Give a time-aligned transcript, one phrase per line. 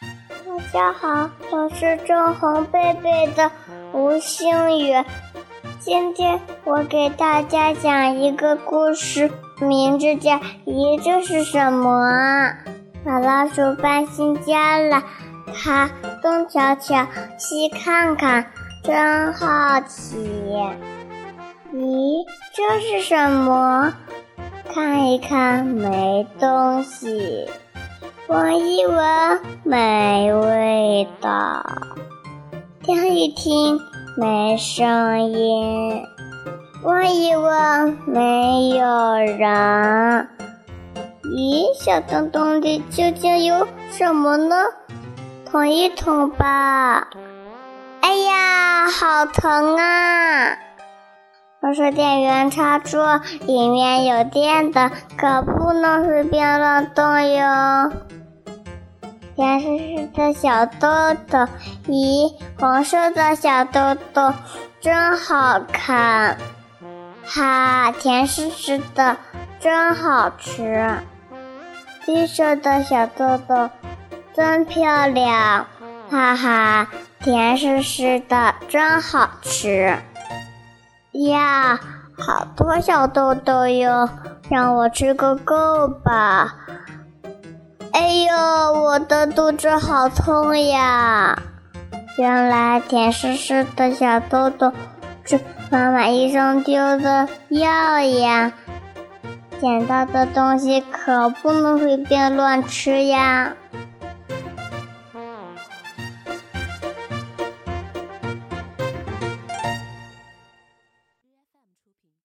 [0.00, 0.08] 大
[0.72, 3.50] 家好，我是正红贝贝的
[3.92, 4.92] 吴星宇。
[5.80, 9.30] 今天我给大家讲一个故事，
[9.60, 10.32] 名字叫
[10.66, 11.90] 《咦，这是什么？》
[13.04, 15.02] 小老鼠搬新家了，
[15.54, 15.88] 它
[16.22, 17.06] 东瞧瞧，
[17.38, 18.50] 西看看，
[18.82, 20.16] 真好奇。
[21.72, 22.24] 咦，
[22.54, 23.94] 这是什么？
[24.72, 27.48] 看一看，没东西。
[28.28, 31.62] 闻一闻，没味道；
[32.82, 33.78] 听一听，
[34.16, 36.02] 没声音；
[36.82, 40.28] 问一问，没有人。
[41.22, 44.56] 咦，小洞洞里究竟有什么呢？
[45.48, 47.06] 捅一捅吧。
[48.00, 50.58] 哎呀，好疼啊！
[51.62, 57.92] 我是电源插座，里面有电的，可不能随便乱动哟。
[59.36, 60.88] 甜丝丝的小豆
[61.28, 61.46] 豆，
[61.88, 64.32] 咦，红色的小豆豆
[64.80, 66.38] 真好看，
[67.22, 69.18] 哈，甜丝丝的，
[69.60, 70.90] 真好吃。
[72.06, 73.68] 绿色的小豆豆
[74.34, 75.66] 真漂亮，
[76.08, 76.88] 哈哈，
[77.20, 79.98] 甜丝丝的，真好吃。
[81.12, 81.78] 呀，
[82.16, 84.08] 好多小豆豆哟，
[84.48, 86.54] 让我吃个够吧。
[88.72, 91.38] 我的肚子好痛呀！
[92.18, 94.72] 原来甜丝丝的小豆豆
[95.24, 95.38] 是
[95.70, 98.52] 妈妈医生丢的药呀。
[99.60, 103.54] 捡到的东西可不能随便乱吃呀。